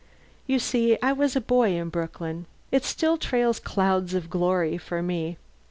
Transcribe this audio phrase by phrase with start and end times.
[0.47, 5.03] You see I was a boy in Brooklyn: it still trails clouds of glory for
[5.03, 5.37] me.